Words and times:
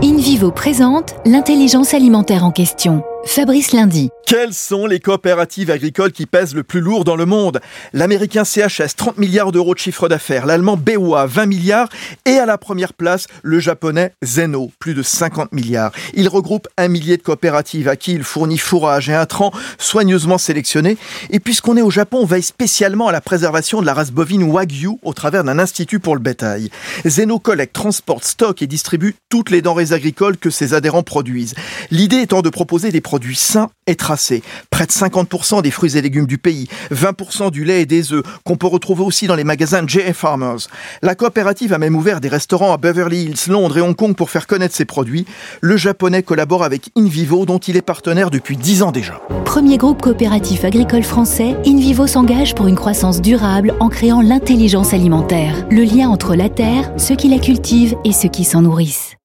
in 0.00 0.17
InVivo 0.28 0.50
présente 0.50 1.14
l'intelligence 1.24 1.94
alimentaire 1.94 2.44
en 2.44 2.50
question. 2.50 3.02
Fabrice 3.24 3.72
Lundi. 3.72 4.10
Quelles 4.26 4.54
sont 4.54 4.86
les 4.86 5.00
coopératives 5.00 5.70
agricoles 5.70 6.12
qui 6.12 6.26
pèsent 6.26 6.54
le 6.54 6.62
plus 6.62 6.80
lourd 6.80 7.04
dans 7.04 7.16
le 7.16 7.24
monde? 7.24 7.60
L'américain 7.92 8.44
CHS, 8.44 8.94
30 8.96 9.18
milliards 9.18 9.52
d'euros 9.52 9.74
de 9.74 9.78
chiffre 9.78 10.08
d'affaires. 10.08 10.46
L'allemand 10.46 10.76
BOA, 10.76 11.26
20 11.26 11.46
milliards. 11.46 11.88
Et 12.26 12.38
à 12.38 12.46
la 12.46 12.58
première 12.58 12.92
place, 12.92 13.26
le 13.42 13.58
japonais 13.58 14.14
Zeno, 14.22 14.70
plus 14.78 14.94
de 14.94 15.02
50 15.02 15.52
milliards. 15.52 15.92
Il 16.14 16.28
regroupe 16.28 16.68
un 16.76 16.88
millier 16.88 17.16
de 17.16 17.22
coopératives 17.22 17.88
à 17.88 17.96
qui 17.96 18.12
il 18.12 18.22
fournit 18.22 18.58
fourrage 18.58 19.08
et 19.08 19.14
intrants 19.14 19.52
soigneusement 19.78 20.38
sélectionnés. 20.38 20.96
Et 21.30 21.40
puisqu'on 21.40 21.76
est 21.76 21.82
au 21.82 21.90
Japon, 21.90 22.20
on 22.22 22.26
veille 22.26 22.42
spécialement 22.42 23.08
à 23.08 23.12
la 23.12 23.20
préservation 23.20 23.80
de 23.80 23.86
la 23.86 23.94
race 23.94 24.10
bovine 24.10 24.42
Wagyu 24.42 24.98
au 25.02 25.12
travers 25.12 25.44
d'un 25.44 25.58
institut 25.58 26.00
pour 26.00 26.14
le 26.14 26.20
bétail. 26.20 26.70
Zeno 27.06 27.38
collecte, 27.38 27.74
transporte, 27.74 28.24
stocke 28.24 28.62
et 28.62 28.66
distribue 28.66 29.16
toutes 29.28 29.50
les 29.50 29.62
denrées 29.62 29.92
agricoles 29.92 30.17
que 30.38 30.50
ses 30.50 30.74
adhérents 30.74 31.02
produisent. 31.02 31.54
L'idée 31.90 32.18
étant 32.18 32.42
de 32.42 32.48
proposer 32.48 32.90
des 32.90 33.00
produits 33.00 33.36
sains 33.36 33.70
et 33.86 33.94
tracés. 33.94 34.42
Près 34.70 34.86
de 34.86 34.92
50% 34.92 35.62
des 35.62 35.70
fruits 35.70 35.96
et 35.96 36.02
légumes 36.02 36.26
du 36.26 36.38
pays, 36.38 36.68
20% 36.92 37.50
du 37.50 37.64
lait 37.64 37.82
et 37.82 37.86
des 37.86 38.12
œufs, 38.12 38.22
qu'on 38.44 38.56
peut 38.56 38.66
retrouver 38.66 39.02
aussi 39.02 39.26
dans 39.26 39.34
les 39.34 39.44
magasins 39.44 39.82
J.A. 39.86 40.12
Farmers. 40.12 40.68
La 41.02 41.14
coopérative 41.14 41.72
a 41.72 41.78
même 41.78 41.96
ouvert 41.96 42.20
des 42.20 42.28
restaurants 42.28 42.72
à 42.72 42.76
Beverly 42.76 43.24
Hills, 43.24 43.50
Londres 43.52 43.78
et 43.78 43.80
Hong 43.80 43.96
Kong 43.96 44.14
pour 44.14 44.30
faire 44.30 44.46
connaître 44.46 44.74
ses 44.74 44.84
produits. 44.84 45.24
Le 45.60 45.76
japonais 45.76 46.22
collabore 46.22 46.64
avec 46.64 46.90
InVivo, 46.96 47.46
dont 47.46 47.58
il 47.58 47.76
est 47.76 47.82
partenaire 47.82 48.30
depuis 48.30 48.56
10 48.56 48.82
ans 48.82 48.92
déjà. 48.92 49.20
Premier 49.44 49.78
groupe 49.78 50.02
coopératif 50.02 50.64
agricole 50.64 51.02
français, 51.02 51.56
InVivo 51.64 52.06
s'engage 52.06 52.54
pour 52.54 52.66
une 52.66 52.76
croissance 52.76 53.22
durable 53.22 53.74
en 53.80 53.88
créant 53.88 54.20
l'intelligence 54.20 54.92
alimentaire, 54.92 55.66
le 55.70 55.84
lien 55.84 56.08
entre 56.08 56.34
la 56.34 56.48
terre, 56.48 56.92
ceux 56.98 57.16
qui 57.16 57.28
la 57.28 57.38
cultivent 57.38 57.96
et 58.04 58.12
ceux 58.12 58.28
qui 58.28 58.44
s'en 58.44 58.62
nourrissent. 58.62 59.16